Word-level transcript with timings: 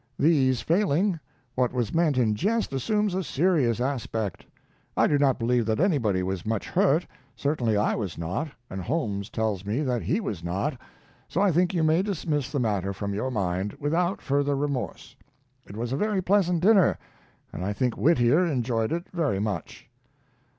These 0.17 0.61
failing, 0.61 1.19
what 1.53 1.73
was 1.73 1.93
meant 1.93 2.17
in 2.17 2.33
jest 2.33 2.73
assumes 2.73 3.13
a 3.13 3.23
serious 3.23 3.79
aspect. 3.79 4.43
I 4.97 5.05
do 5.05 5.19
not 5.19 5.37
believe 5.37 5.67
that 5.67 5.79
anybody 5.79 6.23
was 6.23 6.43
much 6.43 6.67
hurt. 6.69 7.05
Certainly 7.35 7.77
I 7.77 7.93
was 7.93 8.17
not, 8.17 8.47
and 8.67 8.81
Holmes 8.81 9.29
tells 9.29 9.63
me 9.63 9.81
that 9.83 10.01
he 10.01 10.19
was 10.19 10.43
not. 10.43 10.75
So 11.27 11.39
I 11.39 11.51
think 11.51 11.75
you 11.75 11.83
may 11.83 12.01
dismiss 12.01 12.51
the 12.51 12.59
matter 12.59 12.93
from 12.93 13.13
your 13.13 13.29
mind, 13.29 13.73
without 13.79 14.23
further 14.23 14.55
remorse. 14.57 15.15
It 15.67 15.77
was 15.77 15.93
a 15.93 15.97
very 15.97 16.23
pleasant 16.23 16.61
dinner, 16.63 16.97
and 17.53 17.63
I 17.63 17.71
think 17.71 17.95
Whittier 17.95 18.43
enjoyed 18.43 18.91
it 18.91 19.05
very 19.13 19.37
much. 19.39 19.87